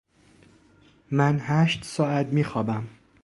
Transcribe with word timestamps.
من 1.11 1.37
هشت 1.41 1.83
ساعت 1.83 2.25
می 2.27 2.43
خوابم 2.43 2.87